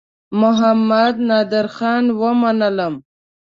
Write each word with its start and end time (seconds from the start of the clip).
محمدنادرخان 0.41 2.03
ومنلم. 2.21 2.93